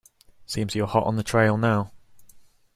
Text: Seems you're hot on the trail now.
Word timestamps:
Seems 0.47 0.73
you're 0.73 0.87
hot 0.87 1.05
on 1.05 1.15
the 1.17 1.21
trail 1.21 1.57
now. 1.57 1.91